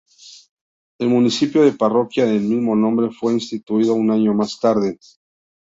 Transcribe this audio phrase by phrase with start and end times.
[0.99, 4.97] El municipio de parroquia de mismo nombre fue instituido un año más tarde.